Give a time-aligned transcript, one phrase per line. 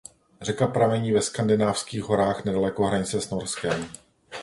[0.41, 3.87] Řeka pramení ve Skandinávských horách nedaleko hranice s Norskem.